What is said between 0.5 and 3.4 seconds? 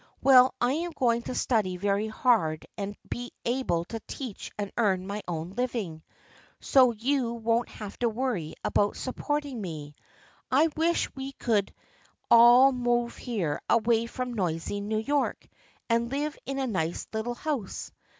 I am going to study very hard and be